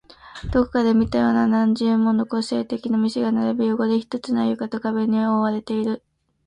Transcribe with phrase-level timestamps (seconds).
[0.51, 6.01] どこかで見たような何十もの個性的な店が並び、汚れ一つない床と壁に覆われている